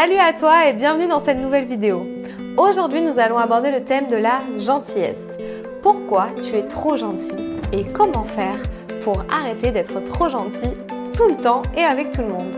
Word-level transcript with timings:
Salut 0.00 0.14
à 0.14 0.32
toi 0.32 0.68
et 0.68 0.74
bienvenue 0.74 1.08
dans 1.08 1.24
cette 1.24 1.38
nouvelle 1.38 1.64
vidéo. 1.64 2.06
Aujourd'hui 2.56 3.02
nous 3.02 3.18
allons 3.18 3.36
aborder 3.36 3.72
le 3.72 3.82
thème 3.82 4.08
de 4.08 4.14
la 4.14 4.42
gentillesse. 4.56 5.16
Pourquoi 5.82 6.28
tu 6.40 6.54
es 6.54 6.68
trop 6.68 6.96
gentil 6.96 7.34
et 7.72 7.84
comment 7.84 8.22
faire 8.22 8.62
pour 9.02 9.24
arrêter 9.28 9.72
d'être 9.72 9.98
trop 10.04 10.28
gentil 10.28 10.70
tout 11.16 11.26
le 11.26 11.36
temps 11.36 11.62
et 11.76 11.82
avec 11.82 12.12
tout 12.12 12.20
le 12.20 12.28
monde? 12.28 12.57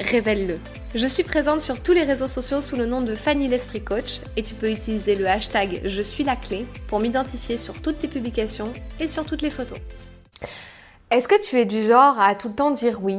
Révèle-le. 0.00 0.58
Je 0.94 1.06
suis 1.06 1.22
présente 1.22 1.62
sur 1.62 1.82
tous 1.82 1.92
les 1.92 2.02
réseaux 2.02 2.28
sociaux 2.28 2.60
sous 2.60 2.76
le 2.76 2.84
nom 2.84 3.00
de 3.00 3.14
Fanny 3.14 3.48
l'Esprit 3.48 3.82
Coach 3.82 4.20
et 4.36 4.42
tu 4.42 4.54
peux 4.54 4.70
utiliser 4.70 5.16
le 5.16 5.26
hashtag 5.26 5.80
Je 5.84 6.02
suis 6.02 6.22
la 6.22 6.36
clé 6.36 6.66
pour 6.86 7.00
m'identifier 7.00 7.56
sur 7.56 7.80
toutes 7.80 7.98
tes 7.98 8.08
publications 8.08 8.72
et 9.00 9.08
sur 9.08 9.24
toutes 9.24 9.40
les 9.40 9.50
photos. 9.50 9.78
Est-ce 11.10 11.28
que 11.28 11.42
tu 11.42 11.58
es 11.58 11.64
du 11.64 11.82
genre 11.82 12.20
à 12.20 12.34
tout 12.34 12.48
le 12.48 12.54
temps 12.54 12.72
dire 12.72 13.02
oui 13.02 13.16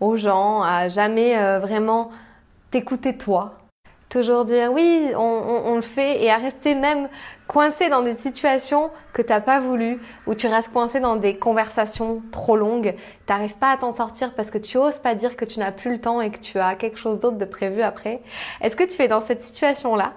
aux 0.00 0.16
gens, 0.16 0.62
à 0.62 0.88
jamais 0.88 1.36
euh, 1.36 1.58
vraiment 1.58 2.10
t'écouter 2.70 3.16
toi? 3.16 3.58
Toujours 4.14 4.44
dire 4.44 4.72
oui, 4.72 5.10
on, 5.16 5.74
le 5.74 5.82
fait 5.82 6.22
et 6.22 6.30
à 6.30 6.36
rester 6.36 6.76
même 6.76 7.08
coincé 7.48 7.88
dans 7.88 8.00
des 8.00 8.14
situations 8.14 8.90
que 9.12 9.22
t'as 9.22 9.40
pas 9.40 9.58
voulu, 9.58 10.00
ou 10.28 10.36
tu 10.36 10.46
restes 10.46 10.72
coincé 10.72 11.00
dans 11.00 11.16
des 11.16 11.36
conversations 11.36 12.22
trop 12.30 12.56
longues, 12.56 12.94
t'arrives 13.26 13.56
pas 13.56 13.72
à 13.72 13.76
t'en 13.76 13.92
sortir 13.92 14.32
parce 14.34 14.52
que 14.52 14.58
tu 14.58 14.78
oses 14.78 15.00
pas 15.00 15.16
dire 15.16 15.36
que 15.36 15.44
tu 15.44 15.58
n'as 15.58 15.72
plus 15.72 15.90
le 15.90 16.00
temps 16.00 16.20
et 16.20 16.30
que 16.30 16.38
tu 16.38 16.60
as 16.60 16.76
quelque 16.76 16.96
chose 16.96 17.18
d'autre 17.18 17.38
de 17.38 17.44
prévu 17.44 17.82
après. 17.82 18.22
Est-ce 18.60 18.76
que 18.76 18.84
tu 18.84 19.02
es 19.02 19.08
dans 19.08 19.20
cette 19.20 19.40
situation-là? 19.40 20.12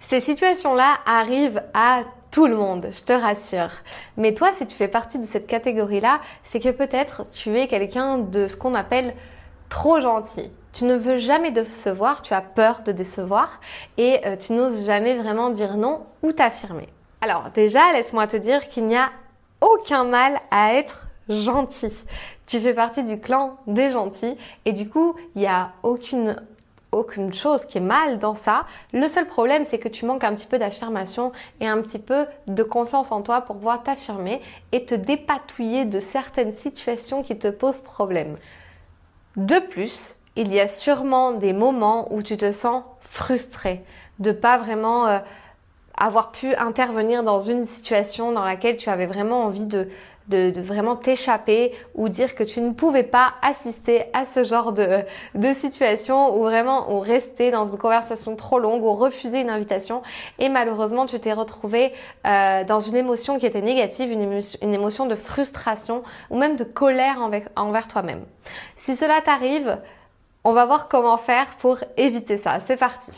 Ces 0.00 0.20
situations-là 0.20 0.98
arrivent 1.06 1.62
à 1.72 2.02
tout 2.30 2.46
le 2.46 2.56
monde, 2.56 2.88
je 2.92 3.04
te 3.04 3.14
rassure. 3.14 3.70
Mais 4.18 4.34
toi, 4.34 4.50
si 4.54 4.66
tu 4.66 4.76
fais 4.76 4.88
partie 4.88 5.18
de 5.18 5.26
cette 5.26 5.46
catégorie-là, 5.46 6.20
c'est 6.44 6.60
que 6.60 6.70
peut-être 6.70 7.24
tu 7.30 7.58
es 7.58 7.68
quelqu'un 7.68 8.18
de 8.18 8.48
ce 8.48 8.56
qu'on 8.56 8.74
appelle 8.74 9.14
trop 9.70 9.98
gentil. 9.98 10.50
Tu 10.72 10.84
ne 10.84 10.96
veux 10.96 11.18
jamais 11.18 11.50
décevoir, 11.50 12.22
tu 12.22 12.34
as 12.34 12.40
peur 12.40 12.82
de 12.84 12.92
décevoir 12.92 13.60
et 13.96 14.20
euh, 14.26 14.36
tu 14.36 14.52
n'oses 14.52 14.84
jamais 14.84 15.16
vraiment 15.16 15.50
dire 15.50 15.76
non 15.76 16.06
ou 16.22 16.32
t'affirmer. 16.32 16.88
Alors 17.20 17.50
déjà, 17.54 17.92
laisse-moi 17.92 18.26
te 18.26 18.36
dire 18.36 18.68
qu'il 18.68 18.86
n'y 18.86 18.96
a 18.96 19.10
aucun 19.60 20.04
mal 20.04 20.40
à 20.50 20.74
être 20.74 21.08
gentil. 21.28 21.92
Tu 22.46 22.60
fais 22.60 22.74
partie 22.74 23.04
du 23.04 23.18
clan 23.20 23.56
des 23.66 23.90
gentils 23.90 24.36
et 24.64 24.72
du 24.72 24.88
coup, 24.88 25.14
il 25.34 25.40
n'y 25.40 25.46
a 25.46 25.72
aucune 25.82 26.36
aucune 26.92 27.34
chose 27.34 27.66
qui 27.66 27.78
est 27.78 27.82
mal 27.82 28.18
dans 28.18 28.34
ça. 28.34 28.64
Le 28.92 29.08
seul 29.08 29.26
problème, 29.26 29.66
c'est 29.66 29.78
que 29.78 29.88
tu 29.88 30.06
manques 30.06 30.24
un 30.24 30.34
petit 30.34 30.46
peu 30.46 30.58
d'affirmation 30.58 31.32
et 31.60 31.66
un 31.66 31.82
petit 31.82 31.98
peu 31.98 32.26
de 32.46 32.62
confiance 32.62 33.12
en 33.12 33.22
toi 33.22 33.42
pour 33.42 33.56
pouvoir 33.56 33.82
t'affirmer 33.82 34.40
et 34.72 34.84
te 34.84 34.94
dépatouiller 34.94 35.84
de 35.84 36.00
certaines 36.00 36.54
situations 36.54 37.22
qui 37.22 37.38
te 37.38 37.48
posent 37.48 37.82
problème. 37.82 38.38
De 39.36 39.58
plus, 39.58 40.16
il 40.38 40.54
y 40.54 40.60
a 40.60 40.68
sûrement 40.68 41.32
des 41.32 41.52
moments 41.52 42.12
où 42.12 42.22
tu 42.22 42.36
te 42.36 42.52
sens 42.52 42.84
frustré 43.00 43.82
de 44.20 44.30
pas 44.30 44.56
vraiment 44.56 45.08
euh, 45.08 45.18
avoir 45.96 46.30
pu 46.30 46.54
intervenir 46.54 47.24
dans 47.24 47.40
une 47.40 47.66
situation 47.66 48.30
dans 48.30 48.44
laquelle 48.44 48.76
tu 48.76 48.88
avais 48.88 49.06
vraiment 49.06 49.42
envie 49.42 49.64
de, 49.64 49.88
vraiment 50.60 50.94
t'échapper 50.94 51.72
ou 51.96 52.08
dire 52.08 52.36
que 52.36 52.44
tu 52.44 52.60
ne 52.60 52.70
pouvais 52.70 53.02
pas 53.02 53.32
assister 53.42 54.04
à 54.12 54.26
ce 54.26 54.44
genre 54.44 54.72
de, 54.72 55.02
situation 55.54 56.36
ou 56.38 56.44
vraiment 56.44 56.94
ou 56.94 57.00
rester 57.00 57.50
dans 57.50 57.66
une 57.66 57.78
conversation 57.78 58.36
trop 58.36 58.60
longue 58.60 58.84
ou 58.84 58.92
refuser 58.92 59.40
une 59.40 59.50
invitation 59.50 60.02
et 60.38 60.48
malheureusement 60.48 61.06
tu 61.06 61.18
t'es 61.18 61.32
retrouvé 61.32 61.92
euh, 62.26 62.62
dans 62.62 62.78
une 62.78 62.94
émotion 62.94 63.40
qui 63.40 63.46
était 63.46 63.62
négative, 63.62 64.12
une 64.12 64.74
émotion, 64.74 65.06
de 65.06 65.16
frustration 65.16 66.04
ou 66.30 66.38
même 66.38 66.54
de 66.54 66.64
colère 66.64 67.18
envers 67.56 67.88
toi-même. 67.88 68.24
Si 68.76 68.94
cela 68.94 69.20
t'arrive, 69.20 69.78
on 70.48 70.52
va 70.54 70.64
voir 70.64 70.88
comment 70.88 71.18
faire 71.18 71.46
pour 71.58 71.76
éviter 71.98 72.38
ça. 72.38 72.60
C'est 72.66 72.78
parti. 72.78 73.12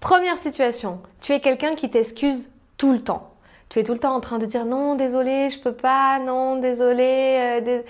Première 0.00 0.36
situation, 0.36 1.00
tu 1.22 1.32
es 1.32 1.40
quelqu'un 1.40 1.74
qui 1.74 1.88
t'excuse 1.88 2.50
tout 2.76 2.92
le 2.92 3.00
temps. 3.00 3.30
Tu 3.70 3.78
es 3.78 3.84
tout 3.84 3.94
le 3.94 3.98
temps 3.98 4.14
en 4.14 4.20
train 4.20 4.36
de 4.36 4.44
dire 4.44 4.66
non, 4.66 4.94
désolé, 4.94 5.48
je 5.48 5.58
peux 5.60 5.72
pas, 5.72 6.18
non, 6.18 6.56
désolé. 6.56 7.60
Euh, 7.66 7.82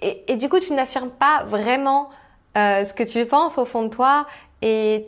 et, 0.00 0.36
du 0.36 0.48
coup, 0.48 0.58
tu 0.58 0.72
n'affirmes 0.72 1.10
pas 1.10 1.44
vraiment 1.44 2.08
euh, 2.56 2.86
ce 2.86 2.94
que 2.94 3.02
tu 3.02 3.26
penses 3.26 3.58
au 3.58 3.66
fond 3.66 3.82
de 3.82 3.88
toi. 3.88 4.26
Et 4.62 5.06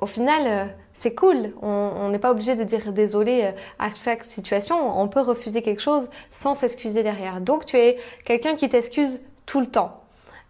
au 0.00 0.06
final, 0.06 0.42
euh, 0.46 0.72
c'est 0.94 1.16
cool. 1.16 1.52
On 1.62 2.10
n'est 2.10 2.20
pas 2.20 2.30
obligé 2.30 2.54
de 2.54 2.62
dire 2.62 2.92
désolé 2.92 3.52
à 3.80 3.92
chaque 3.96 4.22
situation. 4.22 5.00
On 5.00 5.08
peut 5.08 5.20
refuser 5.20 5.62
quelque 5.62 5.82
chose 5.82 6.08
sans 6.30 6.54
s'excuser 6.54 7.02
derrière. 7.02 7.40
Donc, 7.40 7.66
tu 7.66 7.76
es 7.76 7.98
quelqu'un 8.24 8.54
qui 8.54 8.68
t'excuse 8.68 9.20
tout 9.46 9.58
le 9.58 9.66
temps. 9.66 10.01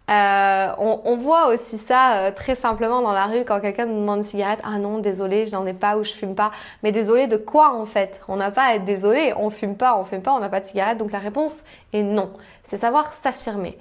Euh, 0.09 0.67
on, 0.79 1.15
voit 1.15 1.47
aussi 1.53 1.77
ça 1.77 2.17
euh, 2.17 2.31
très 2.31 2.55
simplement 2.55 3.01
dans 3.01 3.13
la 3.13 3.25
rue 3.25 3.45
quand 3.45 3.61
quelqu'un 3.61 3.85
nous 3.85 3.99
demande 4.01 4.17
une 4.17 4.23
cigarette. 4.23 4.59
Ah 4.63 4.77
non, 4.77 4.97
désolé, 4.97 5.47
je 5.47 5.53
n'en 5.53 5.65
ai 5.65 5.73
pas 5.73 5.97
ou 5.97 6.03
je 6.03 6.11
fume 6.11 6.35
pas. 6.35 6.51
Mais 6.83 6.91
désolé 6.91 7.27
de 7.27 7.37
quoi 7.37 7.73
en 7.73 7.85
fait? 7.85 8.19
On 8.27 8.35
n'a 8.35 8.51
pas 8.51 8.63
à 8.63 8.75
être 8.75 8.85
désolé. 8.85 9.33
On 9.37 9.49
fume 9.49 9.75
pas, 9.75 9.97
on 9.97 10.03
fume 10.03 10.21
pas, 10.21 10.33
on 10.33 10.39
n'a 10.39 10.49
pas 10.49 10.59
de 10.59 10.65
cigarette. 10.65 10.97
Donc 10.97 11.11
la 11.13 11.19
réponse 11.19 11.55
est 11.93 12.03
non. 12.03 12.31
C'est 12.65 12.77
savoir 12.77 13.13
s'affirmer. 13.13 13.77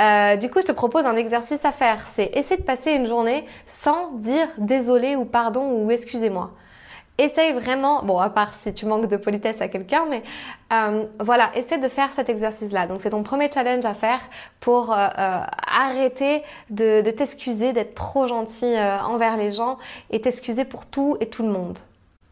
Euh, 0.00 0.36
du 0.36 0.50
coup, 0.50 0.60
je 0.60 0.66
te 0.66 0.72
propose 0.72 1.06
un 1.06 1.16
exercice 1.16 1.64
à 1.64 1.70
faire. 1.70 2.06
C'est 2.08 2.30
essayer 2.34 2.56
de 2.56 2.66
passer 2.66 2.92
une 2.92 3.06
journée 3.06 3.44
sans 3.66 4.10
dire 4.14 4.48
désolé 4.58 5.14
ou 5.14 5.24
pardon 5.24 5.84
ou 5.84 5.90
excusez-moi. 5.90 6.50
Essaye 7.18 7.52
vraiment, 7.52 8.02
bon 8.02 8.18
à 8.18 8.30
part 8.30 8.54
si 8.54 8.72
tu 8.72 8.86
manques 8.86 9.06
de 9.06 9.16
politesse 9.18 9.60
à 9.60 9.68
quelqu'un, 9.68 10.06
mais 10.08 10.22
euh, 10.72 11.04
voilà, 11.20 11.50
essaie 11.54 11.78
de 11.78 11.88
faire 11.88 12.10
cet 12.14 12.30
exercice-là. 12.30 12.86
Donc 12.86 12.98
c'est 13.02 13.10
ton 13.10 13.22
premier 13.22 13.50
challenge 13.52 13.84
à 13.84 13.92
faire 13.92 14.20
pour 14.60 14.92
euh, 14.92 15.08
euh, 15.18 15.40
arrêter 15.66 16.42
de, 16.70 17.02
de 17.02 17.10
t'excuser, 17.10 17.74
d'être 17.74 17.94
trop 17.94 18.26
gentil 18.26 18.78
envers 19.04 19.36
les 19.36 19.52
gens 19.52 19.78
et 20.10 20.20
t'excuser 20.20 20.64
pour 20.64 20.86
tout 20.86 21.16
et 21.20 21.26
tout 21.26 21.42
le 21.42 21.50
monde. 21.50 21.78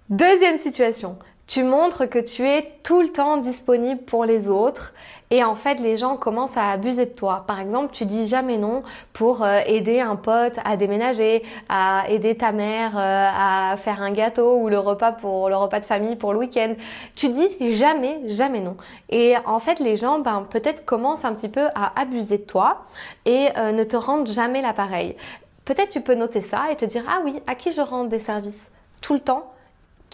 Deuxième 0.09 0.57
situation, 0.57 1.19
tu 1.51 1.65
montres 1.65 2.09
que 2.09 2.21
tu 2.21 2.47
es 2.47 2.71
tout 2.85 3.03
le 3.03 3.09
temps 3.09 3.37
disponible 3.37 4.03
pour 4.03 4.25
les 4.25 4.47
autres 4.47 4.95
et 5.33 5.43
en 5.43 5.57
fait 5.57 5.81
les 5.81 5.97
gens 5.97 6.17
commencent 6.17 6.57
à 6.57 6.71
abuser 6.71 7.07
de 7.07 7.13
toi. 7.13 7.43
Par 7.45 7.59
exemple, 7.59 7.93
tu 7.93 8.05
dis 8.07 8.29
jamais 8.29 8.57
non 8.57 8.85
pour 9.13 9.43
euh, 9.43 9.59
aider 9.67 9.99
un 9.99 10.15
pote 10.15 10.55
à 10.65 10.77
déménager, 10.77 11.43
à 11.69 12.05
aider 12.09 12.37
ta 12.37 12.53
mère 12.53 12.97
euh, 12.97 13.01
à 13.01 13.77
faire 13.79 14.01
un 14.01 14.13
gâteau 14.13 14.59
ou 14.59 14.69
le 14.69 14.79
repas 14.79 15.11
pour 15.11 15.49
le 15.49 15.57
repas 15.57 15.81
de 15.81 15.87
famille 15.87 16.15
pour 16.15 16.33
le 16.33 16.39
week-end. 16.39 16.75
Tu 17.17 17.31
dis 17.31 17.49
jamais, 17.73 18.21
jamais 18.29 18.61
non. 18.61 18.77
Et 19.09 19.35
en 19.45 19.59
fait 19.59 19.81
les 19.81 19.97
gens 19.97 20.21
ben 20.21 20.47
peut-être 20.49 20.85
commencent 20.85 21.25
un 21.25 21.35
petit 21.35 21.49
peu 21.49 21.67
à 21.75 22.01
abuser 22.01 22.39
de 22.39 22.45
toi 22.45 22.85
et 23.25 23.49
euh, 23.57 23.73
ne 23.73 23.83
te 23.83 23.97
rendent 23.97 24.29
jamais 24.29 24.63
l'appareil. 24.63 25.17
Peut-être 25.65 25.91
tu 25.91 26.01
peux 26.01 26.15
noter 26.15 26.43
ça 26.43 26.71
et 26.71 26.77
te 26.77 26.85
dire 26.85 27.03
ah 27.09 27.23
oui, 27.25 27.43
à 27.49 27.57
qui 27.57 27.73
je 27.73 27.81
rends 27.81 28.05
des 28.05 28.21
services 28.21 28.71
tout 29.01 29.15
le 29.15 29.21
temps 29.21 29.51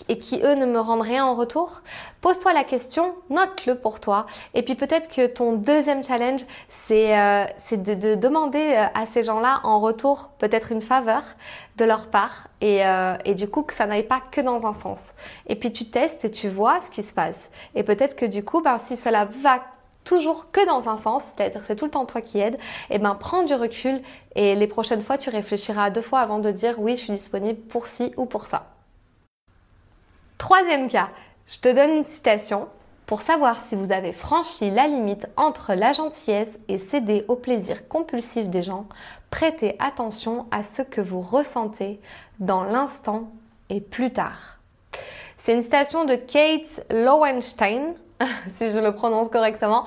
et 0.09 0.19
qui 0.19 0.41
eux 0.43 0.55
ne 0.55 0.67
me 0.67 0.79
rendent 0.79 1.03
rien 1.03 1.25
en 1.25 1.35
retour 1.35 1.83
Pose-toi 2.21 2.53
la 2.53 2.65
question, 2.65 3.15
note-le 3.31 3.77
pour 3.77 4.01
toi. 4.01 4.27
Et 4.55 4.63
puis 4.63 4.75
peut-être 4.75 5.09
que 5.09 5.27
ton 5.27 5.53
deuxième 5.53 6.05
challenge, 6.05 6.43
c'est 6.87 7.17
euh, 7.17 7.45
de, 7.71 8.15
demander 8.15 8.59
euh, 8.59 8.87
à 8.95 9.07
ces 9.07 9.23
gens-là 9.23 9.61
en 9.63 9.81
retour 9.81 10.31
peut-être 10.39 10.73
une 10.73 10.81
faveur 10.81 11.23
de 11.77 11.85
leur 11.85 12.09
part 12.09 12.49
et, 12.61 12.85
euh, 12.85 13.17
et 13.25 13.35
du 13.35 13.49
coup 13.49 13.63
que 13.63 13.75
ça 13.75 13.87
n'aille 13.87 14.07
pas 14.07 14.21
que 14.31 14.41
dans 14.41 14.67
un 14.67 14.75
sens. 14.75 15.01
Et 15.47 15.55
puis 15.55 15.73
tu 15.73 15.89
testes 15.89 16.25
et 16.25 16.31
tu 16.31 16.49
vois 16.49 16.81
ce 16.83 16.91
qui 16.91 17.03
se 17.03 17.15
passe. 17.15 17.49
Et 17.75 17.85
peut-être 17.85 18.17
que 18.17 18.27
du 18.27 18.45
coup, 18.45 18.61
ben, 18.61 18.79
si 18.79 18.97
cela 18.97 19.27
va 19.43 19.61
toujours 20.03 20.51
que 20.51 20.65
dans 20.67 20.89
un 20.89 20.99
sens, 20.99 21.23
c'est-à-dire 21.37 21.61
c'est 21.65 21.77
tout 21.77 21.85
le 21.85 21.91
temps 21.91 22.07
toi 22.07 22.21
qui 22.21 22.39
aide, 22.39 22.55
et 22.91 22.97
eh 22.97 22.99
ben 22.99 23.15
prends 23.15 23.43
du 23.43 23.55
recul 23.55 24.01
et 24.37 24.55
les 24.55 24.67
prochaines 24.69 25.01
fois 25.01 25.19
tu 25.19 25.31
réfléchiras 25.31 25.91
deux 25.91 26.01
fois 26.01 26.21
avant 26.21 26.39
de 26.39 26.51
dire 26.51 26.77
oui 26.79 26.97
je 26.97 27.03
suis 27.03 27.13
disponible 27.13 27.61
pour 27.61 27.89
ci 27.89 28.13
ou 28.17 28.25
pour 28.25 28.47
ça. 28.47 28.76
Troisième 30.39 30.89
cas, 30.89 31.09
je 31.47 31.59
te 31.61 31.75
donne 31.75 31.99
une 31.99 32.05
citation 32.05 32.69
pour 33.07 33.21
savoir 33.21 33.63
si 33.63 33.75
vous 33.75 33.93
avez 33.93 34.13
franchi 34.13 34.71
la 34.71 34.87
limite 34.87 35.27
entre 35.37 35.75
la 35.75 35.93
gentillesse 35.93 36.59
et 36.69 36.79
céder 36.79 37.25
au 37.29 37.37
plaisir 37.37 37.89
compulsif 37.89 38.49
des 38.49 38.63
gens, 38.63 38.87
prêtez 39.31 39.77
attention 39.79 40.47
à 40.51 40.63
ce 40.65 40.83
que 40.83 41.01
vous 41.01 41.21
ressentez 41.21 42.01
dans 42.39 42.65
l'instant 42.65 43.31
et 43.71 43.81
plus 43.81 44.13
tard. 44.13 44.59
C'est 45.39 45.55
une 45.55 45.63
citation 45.63 46.05
de 46.05 46.17
Kate 46.17 46.85
Lowenstein, 46.91 47.95
si 48.55 48.71
je 48.71 48.79
le 48.79 48.93
prononce 48.95 49.29
correctement. 49.29 49.85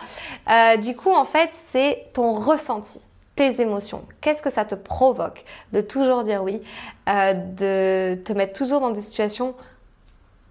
Euh, 0.50 0.78
du 0.78 0.96
coup, 0.96 1.12
en 1.12 1.26
fait, 1.26 1.52
c'est 1.72 2.08
ton 2.14 2.34
ressenti 2.34 3.00
tes 3.36 3.62
émotions. 3.62 4.04
Qu'est-ce 4.20 4.42
que 4.42 4.50
ça 4.50 4.66
te 4.66 4.76
provoque 4.76 5.46
de 5.72 5.80
toujours 5.80 6.24
dire 6.24 6.44
oui, 6.44 6.62
euh, 7.08 7.34
de 7.34 8.22
te 8.22 8.34
mettre 8.34 8.52
toujours 8.52 8.82
dans 8.82 8.90
des 8.90 9.00
situations 9.00 9.56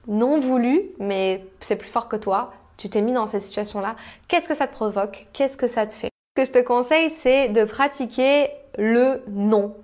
non 0.08 0.40
voulues, 0.40 0.90
mais 0.98 1.44
c'est 1.60 1.76
plus 1.76 1.88
fort 1.88 2.08
que 2.08 2.16
toi. 2.16 2.52
Tu 2.76 2.88
t'es 2.88 3.00
mis 3.00 3.12
dans 3.12 3.26
ces 3.26 3.40
situations-là. 3.40 3.96
Qu'est-ce 4.28 4.48
que 4.48 4.54
ça 4.54 4.66
te 4.66 4.72
provoque? 4.72 5.26
Qu'est-ce 5.32 5.56
que 5.56 5.68
ça 5.68 5.86
te 5.86 5.94
fait? 5.94 6.10
Ce 6.36 6.42
que 6.42 6.46
je 6.46 6.52
te 6.52 6.64
conseille, 6.64 7.12
c'est 7.22 7.48
de 7.48 7.64
pratiquer 7.64 8.50
le 8.76 9.22
non. 9.28 9.76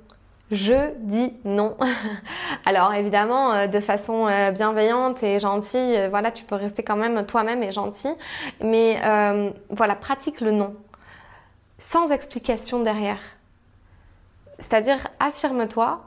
Je 0.51 0.93
dis 0.99 1.33
non. 1.45 1.77
Alors 2.65 2.95
évidemment, 2.95 3.53
euh, 3.53 3.67
de 3.67 3.81
façon 3.81 4.29
euh, 4.29 4.51
bienveillante 4.51 5.23
et 5.23 5.41
gentille, 5.41 6.09
voilà, 6.11 6.31
tu 6.31 6.45
peux 6.45 6.55
rester 6.55 6.83
quand 6.83 6.97
même 6.97 7.27
toi-même 7.27 7.63
et 7.63 7.73
gentil. 7.73 8.11
Mais 8.61 8.99
voilà, 9.71 9.95
pratique 9.95 10.41
le 10.41 10.51
non 10.51 10.75
sans 11.85 12.11
explication 12.11 12.83
derrière. 12.83 13.21
C'est-à-dire, 14.59 15.09
affirme-toi, 15.21 16.03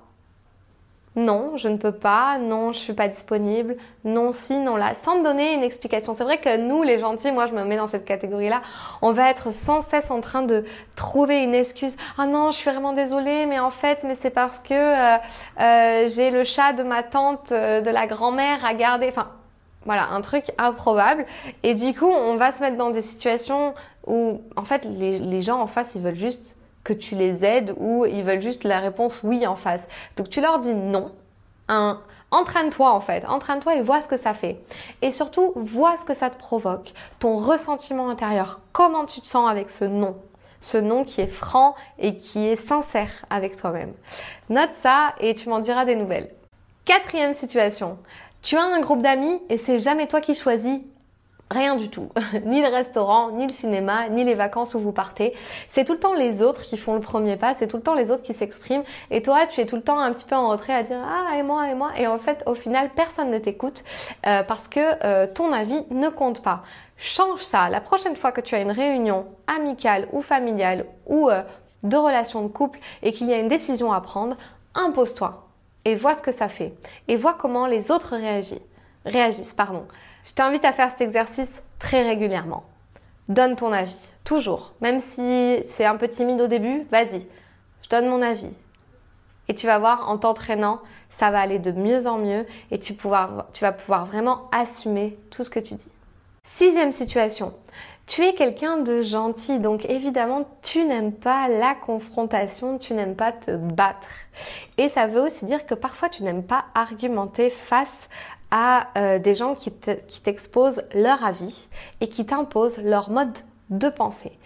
non, 1.18 1.58
je 1.58 1.68
ne 1.68 1.78
peux 1.78 1.92
pas, 1.92 2.38
non, 2.38 2.72
je 2.72 2.78
suis 2.78 2.94
pas 2.94 3.08
disponible, 3.08 3.76
non, 4.06 4.32
si, 4.32 4.56
non, 4.56 4.76
là, 4.76 4.94
sans 5.04 5.18
me 5.18 5.24
donner 5.24 5.54
une 5.56 5.64
explication. 5.64 6.14
C'est 6.14 6.24
vrai 6.24 6.38
que 6.38 6.58
nous, 6.58 6.84
les 6.84 7.00
gentils, 7.00 7.32
moi, 7.32 7.48
je 7.48 7.54
me 7.54 7.64
mets 7.66 7.76
dans 7.76 7.88
cette 7.88 8.06
catégorie-là, 8.06 8.62
on 9.02 9.12
va 9.12 9.30
être 9.32 9.52
sans 9.66 9.82
cesse 9.82 10.12
en 10.12 10.22
train 10.22 10.44
de 10.44 10.64
trouver 10.96 11.42
une 11.42 11.56
excuse. 11.56 11.98
Ah 12.20 12.28
non, 12.28 12.52
je 12.52 12.58
suis 12.58 12.70
vraiment 12.70 12.94
désolée, 12.94 13.48
mais 13.48 13.58
en 13.60 13.72
fait, 13.72 14.04
mais 14.04 14.16
c'est 14.22 14.30
parce 14.30 14.60
que 14.60 14.74
euh, 14.74 15.18
euh, 15.60 16.10
j'ai 16.10 16.30
le 16.30 16.44
chat 16.44 16.74
de 16.74 16.84
ma 16.84 17.02
tante, 17.02 17.52
euh, 17.52 17.82
de 17.82 17.90
la 17.90 18.06
grand-mère 18.06 18.64
à 18.64 18.76
garder. 18.76 19.08
Enfin, 19.10 19.28
voilà, 19.86 20.10
un 20.12 20.22
truc 20.22 20.46
improbable. 20.60 21.26
Et 21.64 21.74
du 21.74 21.96
coup, 21.96 22.06
on 22.06 22.36
va 22.36 22.52
se 22.52 22.62
mettre 22.62 22.78
dans 22.78 22.92
des 22.92 23.02
situations 23.02 23.74
où, 24.06 24.42
en 24.56 24.64
fait, 24.66 24.86
les, 24.86 25.42
gens 25.42 25.60
en 25.62 25.68
face, 25.68 25.96
ils 25.96 26.02
veulent 26.02 26.14
juste 26.14 26.58
que 26.88 26.94
tu 26.94 27.16
les 27.16 27.44
aides 27.44 27.76
ou 27.76 28.06
ils 28.06 28.24
veulent 28.24 28.42
juste 28.42 28.64
la 28.64 28.80
réponse 28.80 29.20
oui 29.22 29.46
en 29.46 29.58
face. 29.58 29.82
Donc 30.16 30.30
tu 30.30 30.40
leur 30.40 30.60
dis 30.60 30.74
non. 30.74 31.12
Un, 31.68 32.00
entraîne-toi 32.32 32.90
en 32.90 33.02
fait, 33.02 33.26
entraîne-toi 33.28 33.76
et 33.76 33.82
vois 33.82 34.02
ce 34.02 34.08
que 34.08 34.16
ça 34.16 34.34
fait. 34.34 34.62
Et 35.02 35.12
surtout, 35.12 35.52
vois 35.58 35.98
ce 35.98 36.06
que 36.06 36.16
ça 36.16 36.30
te 36.30 36.38
provoque, 36.38 36.94
ton 37.20 37.36
ressentiment 37.36 38.10
intérieur, 38.10 38.62
comment 38.72 39.06
tu 39.06 39.20
te 39.20 39.28
sens 39.28 39.50
avec 39.50 39.70
ce 39.70 39.84
non? 39.84 40.16
Ce 40.62 40.78
non 40.78 41.04
qui 41.04 41.20
est 41.20 41.28
franc 41.28 41.76
et 42.00 42.18
qui 42.18 42.48
est 42.48 42.56
sincère 42.56 43.26
avec 43.30 43.58
toi-même. 43.58 43.92
Note 44.50 44.72
ça 44.82 45.14
et 45.20 45.36
tu 45.36 45.50
m'en 45.50 45.60
diras 45.60 45.84
des 45.84 45.98
nouvelles. 45.98 46.32
Quatrième 46.86 47.34
situation, 47.34 47.98
tu 48.42 48.56
as 48.56 48.64
un 48.64 48.80
groupe 48.80 49.02
d'amis 49.02 49.42
et 49.50 49.58
c'est 49.58 49.80
jamais 49.80 50.08
toi 50.08 50.22
qui 50.22 50.36
choisis 50.36 50.80
rien 51.50 51.76
du 51.76 51.90
tout. 51.90 52.10
ni 52.46 52.62
le 52.62 52.68
restaurant, 52.68 53.32
ni 53.32 53.48
le 53.48 53.54
cinéma, 53.54 54.10
ni 54.10 54.24
les 54.24 54.36
vacances 54.36 54.74
où 54.74 54.80
vous 54.80 54.92
partez. 54.92 55.34
C'est 55.70 55.86
tout 55.86 55.94
le 55.94 56.00
temps 56.00 56.14
les 56.14 56.42
autres 56.42 56.64
qui 56.64 56.78
font 56.78 56.94
le 56.94 57.00
premier 57.00 57.38
pas, 57.38 57.56
c'est 57.56 57.68
tout 57.68 57.78
le 57.78 57.84
temps 57.84 57.94
les 57.94 58.12
autres 58.12 58.24
qui 58.24 58.34
s'expriment. 58.34 58.84
Et 59.12 59.22
toi, 59.22 59.46
tu 59.48 59.62
es 59.62 59.66
tout 59.66 59.76
le 59.76 59.82
temps 59.82 60.00
un 60.00 60.12
petit 60.14 60.26
peu 60.26 60.36
en 60.36 60.50
retrait 60.50 60.74
à 60.74 60.84
dire 60.84 61.00
Ah, 61.04 61.38
et 61.38 61.44
moi, 61.44 61.70
et 61.70 61.76
moi. 61.76 61.92
Et 61.98 62.08
en 62.08 62.18
fait, 62.18 62.44
au 62.46 62.56
final, 62.56 62.90
personne 62.96 63.32
ne 63.32 63.40
t'écoute 63.40 63.84
euh, 64.26 64.44
parce 64.44 64.68
que 64.68 64.80
euh, 65.04 65.28
ton 65.28 65.54
avis 65.54 65.84
ne 65.92 66.10
compte 66.10 66.42
pas. 66.42 66.64
Change 66.98 67.44
ça. 67.44 67.70
La 67.70 67.82
prochaine 67.82 68.16
fois 68.16 68.32
que 68.32 68.42
tu 68.42 68.56
as 68.56 68.60
une 68.60 68.72
réunion 68.72 69.26
amicale 69.48 70.08
ou 70.12 70.22
familiale 70.22 70.86
ou 71.06 71.30
euh, 71.30 71.44
de 71.84 71.96
relation 71.96 72.42
de 72.42 72.48
couple 72.48 72.80
et 73.04 73.14
qu'il 73.14 73.28
y 73.28 73.34
a 73.34 73.38
une 73.38 73.48
décision 73.48 73.94
à 73.94 74.02
prendre, 74.02 74.36
impose-toi 74.74 75.48
et 75.86 75.96
vois 75.96 76.16
ce 76.16 76.22
que 76.22 76.34
ça 76.34 76.50
fait. 76.50 76.74
Et 77.08 77.16
vois 77.16 77.34
comment 77.34 77.66
les 77.66 77.92
autres 77.92 78.16
réagissent. 78.18 78.60
réagissent 79.06 79.54
pardon. 79.54 79.86
Je 80.28 80.34
t'invite 80.34 80.66
à 80.66 80.74
faire 80.74 80.90
cet 80.90 81.02
exercice 81.02 81.50
très 81.80 82.04
régulièrement. 82.04 82.64
Donne 83.30 83.56
ton 83.56 83.72
avis, 83.72 83.98
toujours. 84.26 84.74
Même 84.82 85.00
si 85.00 85.62
c'est 85.64 85.86
un 85.86 85.96
peu 85.96 86.10
timide 86.10 86.42
au 86.42 86.48
début, 86.48 86.86
vas-y, 86.92 87.26
je 87.82 87.90
donne 87.90 88.10
mon 88.10 88.22
avis. 88.22 88.50
Et 89.48 89.56
tu 89.56 89.68
vas 89.68 89.80
voir, 89.80 90.10
en 90.10 90.18
t'entraînant, 90.18 90.82
ça 91.12 91.32
va 91.32 91.40
aller 91.40 91.60
de 91.60 91.72
mieux 91.72 92.08
en 92.08 92.18
mieux 92.18 92.46
et 92.72 92.80
tu, 92.80 92.94
vas 92.94 93.72
pouvoir 93.72 94.06
vraiment 94.06 94.50
assumer 94.52 95.18
tout 95.32 95.46
ce 95.46 95.50
que 95.50 95.62
tu 95.62 95.76
dis. 95.76 95.92
Sixième 96.44 96.92
situation, 96.92 97.54
tu 98.06 98.26
es 98.26 98.34
quelqu'un 98.34 98.78
de 98.78 99.04
gentil, 99.04 99.60
donc 99.60 99.86
évidemment, 99.90 100.46
tu 100.62 100.84
n'aimes 100.84 101.14
pas 101.14 101.48
la 101.48 101.74
confrontation, 101.74 102.78
tu 102.78 102.94
n'aimes 102.94 103.16
pas 103.16 103.32
te 103.32 103.56
battre. 103.56 104.10
Et 104.78 104.90
ça 104.90 105.08
veut 105.08 105.22
aussi 105.22 105.46
dire 105.46 105.66
que 105.66 105.74
parfois, 105.74 106.10
tu 106.10 106.24
n'aimes 106.24 106.44
pas 106.44 106.66
argumenter 106.74 107.50
face 107.50 107.94
à 108.52 108.88
euh, 108.98 109.20
des 109.20 109.36
gens 109.36 109.56
qui 109.56 109.72
t'exposent 110.22 110.84
leur 110.94 111.24
avis 111.24 111.68
et 112.02 112.08
qui 112.08 112.26
t'imposent 112.26 112.80
leur 112.80 113.10
mode 113.10 113.38
de 113.70 113.90
pensée. 113.90 114.38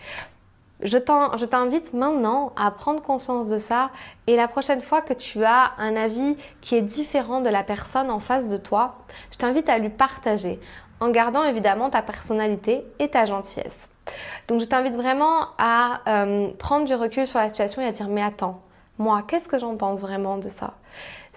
Je 0.83 0.97
t'invite 0.97 1.93
maintenant 1.93 2.53
à 2.55 2.71
prendre 2.71 3.03
conscience 3.03 3.47
de 3.47 3.59
ça 3.59 3.91
et 4.25 4.35
la 4.35 4.47
prochaine 4.47 4.81
fois 4.81 5.01
que 5.01 5.13
tu 5.13 5.43
as 5.43 5.73
un 5.77 5.95
avis 5.95 6.35
qui 6.61 6.75
est 6.75 6.81
différent 6.81 7.41
de 7.41 7.49
la 7.49 7.63
personne 7.63 8.09
en 8.09 8.19
face 8.19 8.47
de 8.47 8.57
toi, 8.57 8.95
je 9.31 9.37
t'invite 9.37 9.69
à 9.69 9.77
lui 9.77 9.89
partager 9.89 10.59
en 10.99 11.09
gardant 11.09 11.43
évidemment 11.43 11.91
ta 11.91 12.01
personnalité 12.01 12.83
et 12.97 13.09
ta 13.09 13.25
gentillesse. 13.25 13.89
Donc 14.47 14.59
je 14.59 14.65
t'invite 14.65 14.95
vraiment 14.95 15.49
à 15.59 16.01
euh, 16.07 16.49
prendre 16.57 16.85
du 16.85 16.95
recul 16.95 17.27
sur 17.27 17.37
la 17.37 17.49
situation 17.49 17.83
et 17.83 17.85
à 17.85 17.91
dire 17.91 18.07
mais 18.07 18.23
attends, 18.23 18.61
moi, 18.97 19.23
qu'est-ce 19.27 19.49
que 19.49 19.59
j'en 19.59 19.75
pense 19.75 19.99
vraiment 19.99 20.37
de 20.37 20.49
ça? 20.49 20.73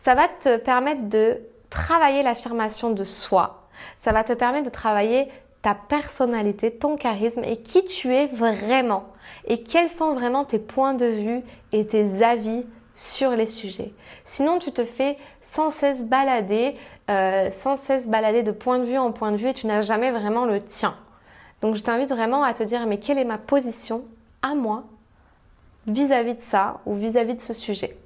Ça 0.02 0.14
va 0.14 0.28
te 0.28 0.56
permettre 0.56 1.08
de 1.08 1.40
travailler 1.74 2.22
l'affirmation 2.22 2.90
de 2.90 3.04
soi. 3.04 3.68
Ça 4.04 4.12
va 4.12 4.24
te 4.24 4.32
permettre 4.32 4.66
de 4.66 4.70
travailler 4.70 5.28
ta 5.60 5.74
personnalité, 5.74 6.70
ton 6.70 6.96
charisme 6.96 7.42
et 7.44 7.56
qui 7.56 7.84
tu 7.84 8.14
es 8.14 8.26
vraiment 8.26 9.06
et 9.46 9.62
quels 9.62 9.88
sont 9.88 10.14
vraiment 10.14 10.44
tes 10.44 10.58
points 10.58 10.94
de 10.94 11.06
vue 11.06 11.42
et 11.72 11.86
tes 11.86 12.22
avis 12.22 12.64
sur 12.94 13.30
les 13.30 13.48
sujets. 13.48 13.92
Sinon, 14.24 14.58
tu 14.58 14.70
te 14.70 14.84
fais 14.84 15.18
sans 15.42 15.70
cesse 15.70 16.02
balader, 16.02 16.76
euh, 17.10 17.50
sans 17.62 17.76
cesse 17.76 18.06
balader 18.06 18.42
de 18.42 18.52
point 18.52 18.78
de 18.78 18.84
vue 18.84 18.98
en 18.98 19.10
point 19.10 19.32
de 19.32 19.36
vue 19.36 19.48
et 19.48 19.54
tu 19.54 19.66
n'as 19.66 19.82
jamais 19.82 20.12
vraiment 20.12 20.44
le 20.44 20.60
tien. 20.60 20.96
Donc 21.60 21.74
je 21.74 21.82
t'invite 21.82 22.10
vraiment 22.10 22.44
à 22.44 22.54
te 22.54 22.62
dire 22.62 22.86
mais 22.86 22.98
quelle 22.98 23.18
est 23.18 23.24
ma 23.24 23.38
position 23.38 24.04
à 24.42 24.54
moi 24.54 24.84
vis-à-vis 25.86 26.34
de 26.34 26.40
ça 26.40 26.80
ou 26.86 26.94
vis 26.94 27.16
à 27.16 27.24
-vis 27.24 27.36
de 27.36 27.40
ce 27.40 27.54
sujet? 27.54 27.96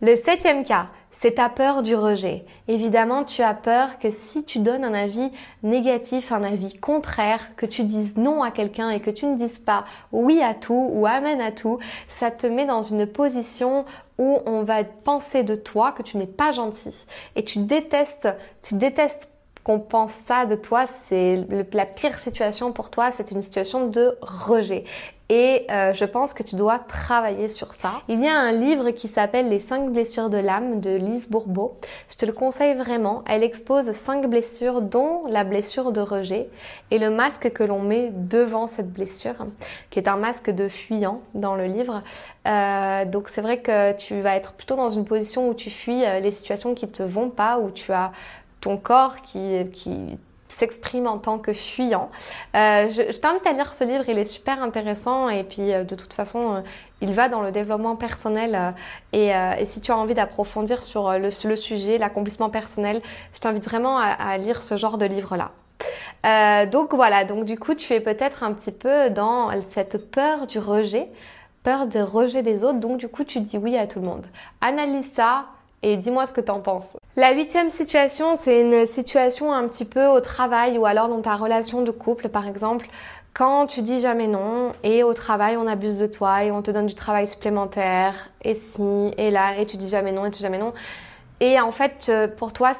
Le 0.00 0.14
septième 0.16 0.64
cas, 0.64 0.88
c'est 1.12 1.36
ta 1.36 1.48
peur 1.48 1.82
du 1.82 1.94
rejet. 1.94 2.44
Évidemment, 2.68 3.24
tu 3.24 3.42
as 3.42 3.54
peur 3.54 3.98
que 3.98 4.08
si 4.10 4.44
tu 4.44 4.60
donnes 4.60 4.84
un 4.84 4.94
avis 4.94 5.30
négatif, 5.62 6.32
un 6.32 6.44
avis 6.44 6.74
contraire, 6.74 7.56
que 7.56 7.66
tu 7.66 7.82
dises 7.84 8.16
non 8.16 8.42
à 8.42 8.50
quelqu'un 8.50 8.90
et 8.90 9.00
que 9.00 9.10
tu 9.10 9.26
ne 9.26 9.36
dises 9.36 9.58
pas 9.58 9.84
oui 10.12 10.40
à 10.42 10.54
tout 10.54 10.90
ou 10.92 11.06
amen 11.06 11.40
à 11.40 11.52
tout, 11.52 11.78
ça 12.08 12.30
te 12.30 12.46
met 12.46 12.66
dans 12.66 12.82
une 12.82 13.06
position 13.06 13.84
où 14.18 14.38
on 14.46 14.62
va 14.62 14.84
penser 14.84 15.42
de 15.42 15.54
toi 15.54 15.92
que 15.92 16.02
tu 16.02 16.16
n'es 16.16 16.26
pas 16.26 16.52
gentil 16.52 17.06
et 17.36 17.44
tu 17.44 17.60
détestes, 17.60 18.28
tu 18.62 18.74
détestes 18.74 19.28
qu'on 19.68 19.80
pense 19.80 20.12
ça 20.26 20.46
de 20.46 20.54
toi, 20.54 20.86
c'est 21.02 21.46
la 21.74 21.84
pire 21.84 22.18
situation 22.18 22.72
pour 22.72 22.88
toi, 22.90 23.12
c'est 23.12 23.32
une 23.32 23.42
situation 23.42 23.86
de 23.86 24.16
rejet. 24.22 24.84
Et 25.28 25.66
euh, 25.70 25.92
je 25.92 26.06
pense 26.06 26.32
que 26.32 26.42
tu 26.42 26.56
dois 26.56 26.78
travailler 26.78 27.48
sur 27.48 27.74
ça. 27.74 28.00
Il 28.08 28.18
y 28.18 28.26
a 28.26 28.34
un 28.34 28.52
livre 28.52 28.92
qui 28.92 29.08
s'appelle 29.08 29.50
Les 29.50 29.60
5 29.60 29.90
blessures 29.90 30.30
de 30.30 30.38
l'âme 30.38 30.80
de 30.80 30.96
Lise 30.96 31.28
Bourbeau. 31.28 31.76
Je 32.10 32.16
te 32.16 32.24
le 32.24 32.32
conseille 32.32 32.76
vraiment. 32.76 33.22
Elle 33.26 33.42
expose 33.42 33.92
5 33.92 34.26
blessures 34.26 34.80
dont 34.80 35.26
la 35.26 35.44
blessure 35.44 35.92
de 35.92 36.00
rejet 36.00 36.48
et 36.90 36.98
le 36.98 37.10
masque 37.10 37.52
que 37.52 37.62
l'on 37.62 37.80
met 37.82 38.10
devant 38.10 38.68
cette 38.68 38.90
blessure, 38.90 39.36
qui 39.90 39.98
est 39.98 40.08
un 40.08 40.16
masque 40.16 40.48
de 40.48 40.66
fuyant 40.66 41.20
dans 41.34 41.56
le 41.56 41.66
livre. 41.66 42.02
Euh, 42.46 43.04
donc 43.04 43.28
c'est 43.28 43.42
vrai 43.42 43.60
que 43.60 43.92
tu 43.98 44.18
vas 44.22 44.34
être 44.34 44.54
plutôt 44.54 44.76
dans 44.76 44.88
une 44.88 45.04
position 45.04 45.50
où 45.50 45.52
tu 45.52 45.68
fuis 45.68 46.06
euh, 46.06 46.20
les 46.20 46.32
situations 46.32 46.74
qui 46.74 46.88
te 46.88 47.02
vont 47.02 47.28
pas, 47.28 47.58
où 47.58 47.70
tu 47.70 47.92
as 47.92 48.12
ton 48.60 48.76
corps 48.76 49.20
qui, 49.22 49.64
qui 49.72 50.18
s'exprime 50.58 51.06
en 51.06 51.18
tant 51.18 51.38
que 51.38 51.52
fuyant. 51.52 52.10
Euh, 52.54 52.88
je, 52.90 53.18
t'invite 53.18 53.46
à 53.46 53.52
lire 53.52 53.72
ce 53.72 53.84
livre, 53.84 54.04
il 54.08 54.18
est 54.18 54.24
super 54.24 54.62
intéressant 54.62 55.28
et 55.28 55.44
puis 55.44 55.72
euh, 55.72 55.84
de 55.84 55.94
toute 55.94 56.12
façon, 56.12 56.56
euh, 56.56 56.60
il 57.00 57.14
va 57.14 57.28
dans 57.28 57.42
le 57.42 57.52
développement 57.52 57.96
personnel 57.96 58.74
et, 59.12 59.32
si 59.64 59.80
tu 59.80 59.92
as 59.92 59.96
envie 59.96 60.14
d'approfondir 60.14 60.82
sur 60.82 61.16
le, 61.16 61.30
sujet, 61.30 61.96
l'accomplissement 61.96 62.50
personnel, 62.50 63.00
je 63.32 63.38
t'invite 63.40 63.64
vraiment 63.64 63.98
à, 63.98 64.36
lire 64.38 64.62
ce 64.62 64.76
genre 64.76 64.98
de 64.98 65.04
livre-là. 65.04 65.52
donc 66.66 66.92
voilà, 66.94 67.24
donc 67.24 67.44
du 67.44 67.56
coup, 67.56 67.74
tu 67.74 67.92
es 67.92 68.00
peut-être 68.00 68.42
un 68.42 68.52
petit 68.52 68.72
peu 68.72 69.10
dans 69.10 69.50
cette 69.70 70.10
peur 70.10 70.48
du 70.48 70.58
rejet, 70.58 71.08
peur 71.62 71.86
de 71.86 72.00
rejet 72.00 72.42
des 72.42 72.64
autres, 72.64 72.80
donc 72.80 72.98
du 72.98 73.06
coup, 73.06 73.22
tu 73.22 73.38
dis 73.38 73.58
oui 73.58 73.76
à 73.76 73.86
tout 73.86 74.00
le 74.00 74.08
monde. 74.08 74.26
Analyse 74.60 75.12
ça, 75.12 75.46
et 75.82 75.96
dis-moi 75.96 76.26
ce 76.26 76.32
que 76.32 76.40
t'en 76.40 76.60
penses. 76.60 76.88
La 77.16 77.32
huitième 77.32 77.70
situation, 77.70 78.36
c'est 78.38 78.60
une 78.60 78.86
situation 78.86 79.52
un 79.52 79.66
petit 79.68 79.84
peu 79.84 80.06
au 80.06 80.20
travail 80.20 80.78
ou 80.78 80.86
alors 80.86 81.08
dans 81.08 81.20
ta 81.20 81.36
relation 81.36 81.82
de 81.82 81.90
couple, 81.90 82.28
par 82.28 82.46
exemple. 82.46 82.88
Quand 83.34 83.66
tu 83.66 83.82
dis 83.82 84.00
jamais 84.00 84.26
non 84.26 84.72
et 84.82 85.04
au 85.04 85.14
travail 85.14 85.56
on 85.56 85.68
abuse 85.68 85.98
de 85.98 86.06
toi 86.06 86.42
et 86.42 86.50
on 86.50 86.60
te 86.60 86.72
donne 86.72 86.86
du 86.86 86.94
travail 86.94 87.26
supplémentaire 87.28 88.30
et 88.42 88.56
si 88.56 88.82
et 89.16 89.30
là 89.30 89.58
et 89.58 89.66
tu 89.66 89.76
dis 89.76 89.88
jamais 89.88 90.10
non 90.10 90.26
et 90.26 90.30
tu 90.30 90.38
dis 90.38 90.42
jamais 90.42 90.58
non 90.58 90.72
et 91.38 91.60
en 91.60 91.70
fait 91.70 92.06
euh, 92.08 92.26
pour 92.26 92.52
toi 92.52 92.72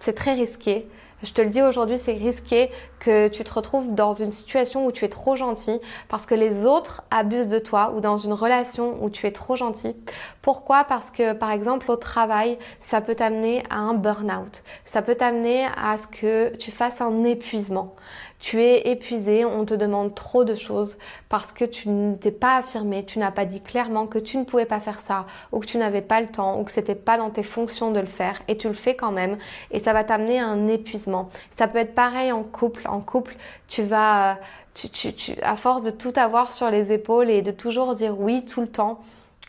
c'est 0.00 0.14
très 0.14 0.34
risqué 0.34 0.88
je 1.22 1.32
te 1.32 1.42
le 1.42 1.48
dis 1.48 1.62
aujourd'hui, 1.62 1.98
c'est 1.98 2.12
risqué 2.12 2.70
que 2.98 3.28
tu 3.28 3.44
te 3.44 3.52
retrouves 3.52 3.94
dans 3.94 4.12
une 4.12 4.30
situation 4.30 4.86
où 4.86 4.92
tu 4.92 5.04
es 5.04 5.08
trop 5.08 5.36
gentil 5.36 5.78
parce 6.08 6.26
que 6.26 6.34
les 6.34 6.64
autres 6.64 7.02
abusent 7.10 7.48
de 7.48 7.58
toi 7.58 7.92
ou 7.94 8.00
dans 8.00 8.16
une 8.16 8.32
relation 8.32 9.02
où 9.02 9.10
tu 9.10 9.26
es 9.26 9.32
trop 9.32 9.56
gentil. 9.56 9.94
Pourquoi? 10.42 10.84
Parce 10.84 11.10
que 11.10 11.32
par 11.32 11.50
exemple 11.50 11.90
au 11.90 11.96
travail, 11.96 12.58
ça 12.80 13.00
peut 13.00 13.14
t'amener 13.14 13.62
à 13.70 13.76
un 13.76 13.94
burn-out. 13.94 14.62
Ça 14.84 15.02
peut 15.02 15.14
t'amener 15.14 15.66
à 15.76 15.98
ce 15.98 16.06
que 16.06 16.56
tu 16.56 16.70
fasses 16.70 17.00
un 17.00 17.24
épuisement 17.24 17.94
tu 18.40 18.62
es 18.62 18.90
épuisé, 18.90 19.44
on 19.44 19.66
te 19.66 19.74
demande 19.74 20.14
trop 20.14 20.44
de 20.44 20.54
choses 20.54 20.98
parce 21.28 21.52
que 21.52 21.64
tu 21.64 21.90
ne 21.90 22.16
t'es 22.16 22.30
pas 22.30 22.56
affirmé, 22.56 23.04
tu 23.04 23.18
n'as 23.18 23.30
pas 23.30 23.44
dit 23.44 23.60
clairement 23.60 24.06
que 24.06 24.18
tu 24.18 24.38
ne 24.38 24.44
pouvais 24.44 24.64
pas 24.64 24.80
faire 24.80 25.00
ça 25.00 25.26
ou 25.52 25.60
que 25.60 25.66
tu 25.66 25.76
n'avais 25.76 26.00
pas 26.00 26.20
le 26.22 26.28
temps 26.28 26.58
ou 26.58 26.64
que 26.64 26.72
c'était 26.72 26.94
pas 26.94 27.18
dans 27.18 27.28
tes 27.30 27.42
fonctions 27.42 27.90
de 27.90 28.00
le 28.00 28.06
faire 28.06 28.40
et 28.48 28.56
tu 28.56 28.66
le 28.66 28.74
fais 28.74 28.96
quand 28.96 29.12
même 29.12 29.36
et 29.70 29.78
ça 29.78 29.92
va 29.92 30.04
t'amener 30.04 30.40
à 30.40 30.46
un 30.46 30.68
épuisement. 30.68 31.28
Ça 31.58 31.68
peut 31.68 31.78
être 31.78 31.94
pareil 31.94 32.32
en 32.32 32.42
couple. 32.42 32.88
En 32.88 33.00
couple, 33.00 33.36
tu 33.68 33.82
vas, 33.82 34.38
tu, 34.74 34.88
tu, 34.88 35.12
tu, 35.12 35.34
à 35.42 35.56
force 35.56 35.82
de 35.82 35.90
tout 35.90 36.12
avoir 36.16 36.52
sur 36.52 36.70
les 36.70 36.92
épaules 36.92 37.28
et 37.28 37.42
de 37.42 37.50
toujours 37.50 37.94
dire 37.94 38.18
oui 38.18 38.44
tout 38.46 38.62
le 38.62 38.68
temps, 38.68 39.00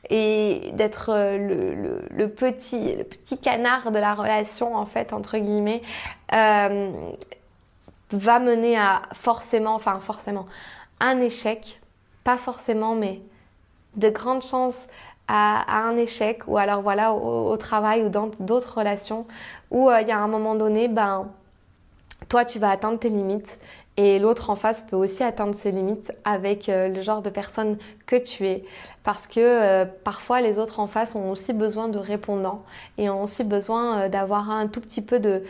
et 0.10 0.72
d'être 0.74 1.12
euh, 1.14 2.02
le, 2.10 2.28
petit, 2.28 2.96
le 2.96 3.04
petit 3.04 3.38
canard 3.38 3.92
de 3.92 4.00
la 4.00 4.14
relation 4.14 4.76
en 4.76 4.86
fait 4.86 5.14
entre 5.14 5.38
guillemets 5.38 5.82
euh, 6.34 6.92
va 8.12 8.40
mener 8.40 8.78
à 8.78 9.04
forcément, 9.14 9.76
enfin 9.76 10.00
forcément, 10.00 10.46
un 11.00 11.20
échec, 11.20 11.82
pas 12.24 12.38
forcément, 12.38 12.96
mais 12.96 13.22
de 13.96 14.10
grandes 14.10 14.44
chances 14.44 14.78
à, 15.28 15.86
un 15.86 15.96
échec, 15.98 16.44
ou 16.48 16.58
alors 16.58 16.82
voilà, 16.82 17.14
au, 17.14 17.56
travail 17.58 18.04
ou 18.06 18.10
dans 18.10 18.32
d'autres 18.40 18.78
relations, 18.78 19.26
où 19.70 19.90
euh, 19.90 20.02
il 20.02 20.08
y 20.08 20.12
a 20.12 20.20
un 20.20 20.28
moment 20.28 20.56
donné, 20.56 20.88
ben, 20.88 21.30
toi 22.28 22.44
tu 22.44 22.60
vas 22.60 22.70
atteindre 22.70 23.00
tes 23.00 23.10
limites 23.10 23.58
et 23.98 24.20
l'autre 24.20 24.50
en 24.50 24.56
face 24.56 24.84
peut 24.84 24.96
aussi 24.96 25.24
atteindre 25.24 25.56
ses 25.56 25.72
limites 25.72 26.12
avec 26.24 26.70
euh, 26.70 26.90
le 26.90 27.02
genre 27.02 27.22
de 27.22 27.30
personne 27.30 27.78
que 28.06 28.16
tu 28.16 28.48
es. 28.48 28.66
Parce 29.04 29.28
que 29.28 29.40
euh, 29.40 29.86
parfois 29.86 30.42
les 30.42 30.60
autres 30.60 30.80
en 30.80 30.88
face 30.88 31.16
ont 31.16 31.32
aussi 31.32 31.54
besoin 31.54 31.88
de 31.88 31.98
répondants 31.98 32.64
et 32.98 33.10
ont 33.10 33.24
aussi 33.24 33.44
besoin 33.44 34.10
d'avoir 34.10 34.50
un 34.50 34.68
tout 34.68 34.82
petit 34.82 35.02
peu 35.02 35.20
de, 35.20 35.44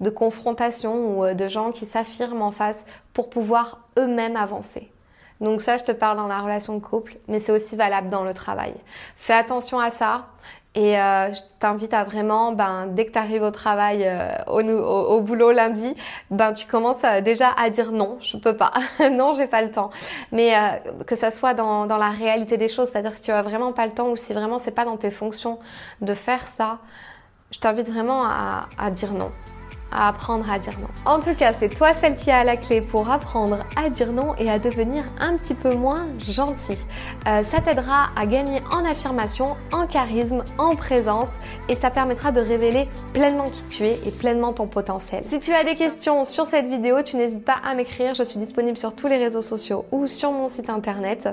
de 0.00 0.10
confrontation 0.10 1.18
ou 1.18 1.24
euh, 1.24 1.34
de 1.34 1.48
gens 1.48 1.72
qui 1.72 1.86
s'affirment 1.86 2.42
en 2.42 2.50
face 2.50 2.84
pour 3.12 3.30
pouvoir 3.30 3.80
eux-mêmes 3.98 4.36
avancer. 4.36 4.90
Donc 5.40 5.60
ça, 5.60 5.76
je 5.76 5.84
te 5.84 5.92
parle 5.92 6.16
dans 6.16 6.26
la 6.26 6.40
relation 6.40 6.74
de 6.74 6.80
couple, 6.80 7.16
mais 7.28 7.40
c'est 7.40 7.52
aussi 7.52 7.76
valable 7.76 8.08
dans 8.08 8.24
le 8.24 8.32
travail. 8.32 8.74
Fais 9.16 9.34
attention 9.34 9.78
à 9.78 9.90
ça. 9.90 10.26
Et 10.74 11.00
euh, 11.00 11.32
je 11.32 11.40
t'invite 11.58 11.94
à 11.94 12.04
vraiment, 12.04 12.52
ben, 12.52 12.86
dès 12.88 13.06
que 13.06 13.12
tu 13.12 13.18
arrives 13.18 13.42
au 13.42 13.50
travail, 13.50 14.04
euh, 14.06 14.28
au, 14.46 15.22
boulot 15.22 15.50
lundi, 15.50 15.94
ben, 16.30 16.52
tu 16.52 16.66
commences 16.66 17.00
déjà 17.24 17.48
à 17.56 17.70
dire 17.70 17.92
non, 17.92 18.18
je 18.20 18.36
peux 18.36 18.54
pas, 18.54 18.74
non, 19.10 19.32
j'ai 19.32 19.46
pas 19.46 19.62
le 19.62 19.70
temps. 19.70 19.88
Mais 20.32 20.52
que 21.06 21.16
ça 21.16 21.30
soit 21.30 21.54
dans, 21.54 21.86
la 21.86 22.10
réalité 22.10 22.58
des 22.58 22.68
choses, 22.68 22.90
c'est-à-dire 22.90 23.14
si 23.14 23.22
tu 23.22 23.30
as 23.30 23.40
vraiment 23.40 23.72
pas 23.72 23.86
le 23.86 23.92
temps 23.92 24.10
ou 24.10 24.16
si 24.16 24.34
vraiment 24.34 24.58
c'est 24.58 24.70
pas 24.70 24.84
dans 24.84 24.98
tes 24.98 25.10
fonctions 25.10 25.58
de 26.02 26.12
faire 26.12 26.46
ça, 26.58 26.78
je 27.52 27.58
t'invite 27.58 27.88
vraiment 27.88 28.24
à 28.26 28.90
dire 28.90 29.14
non 29.14 29.32
à 29.92 30.08
apprendre 30.08 30.50
à 30.50 30.58
dire 30.58 30.74
non. 30.80 30.88
En 31.10 31.20
tout 31.20 31.34
cas, 31.34 31.52
c'est 31.58 31.68
toi 31.68 31.94
celle 31.94 32.16
qui 32.16 32.30
a 32.30 32.44
la 32.44 32.56
clé 32.56 32.80
pour 32.80 33.10
apprendre 33.10 33.58
à 33.76 33.88
dire 33.90 34.12
non 34.12 34.34
et 34.38 34.50
à 34.50 34.58
devenir 34.58 35.04
un 35.18 35.36
petit 35.36 35.54
peu 35.54 35.74
moins 35.74 36.06
gentil. 36.28 36.78
Euh, 37.26 37.44
ça 37.44 37.60
t'aidera 37.60 38.08
à 38.16 38.26
gagner 38.26 38.62
en 38.72 38.84
affirmation, 38.84 39.56
en 39.72 39.86
charisme, 39.86 40.44
en 40.58 40.76
présence 40.76 41.28
et 41.68 41.76
ça 41.76 41.90
permettra 41.90 42.32
de 42.32 42.40
révéler 42.40 42.88
pleinement 43.12 43.46
qui 43.46 43.62
tu 43.70 43.84
es 43.84 43.98
et 44.06 44.10
pleinement 44.10 44.52
ton 44.52 44.66
potentiel. 44.66 45.22
Si 45.24 45.40
tu 45.40 45.52
as 45.52 45.64
des 45.64 45.74
questions 45.74 46.24
sur 46.24 46.46
cette 46.46 46.66
vidéo, 46.66 47.02
tu 47.02 47.16
n'hésites 47.16 47.44
pas 47.44 47.56
à 47.64 47.74
m'écrire. 47.74 48.14
Je 48.14 48.22
suis 48.22 48.38
disponible 48.38 48.76
sur 48.76 48.94
tous 48.94 49.08
les 49.08 49.18
réseaux 49.18 49.42
sociaux 49.42 49.84
ou 49.92 50.06
sur 50.06 50.32
mon 50.32 50.48
site 50.48 50.70
internet. 50.70 51.28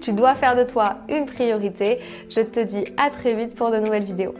Tu 0.00 0.12
dois 0.12 0.34
faire 0.34 0.56
de 0.56 0.64
toi 0.64 0.96
une 1.08 1.26
priorité. 1.26 1.98
Je 2.30 2.40
te 2.40 2.60
dis 2.60 2.84
à 2.96 3.10
très 3.10 3.34
vite 3.34 3.54
pour 3.54 3.70
de 3.70 3.78
nouvelles 3.78 4.04
vidéos. 4.04 4.34